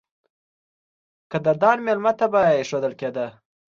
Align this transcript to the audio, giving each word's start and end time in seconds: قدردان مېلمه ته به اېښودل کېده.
قدردان 1.31 1.77
مېلمه 1.85 2.11
ته 2.19 2.25
به 2.31 2.41
اېښودل 2.51 2.93
کېده. 2.99 3.27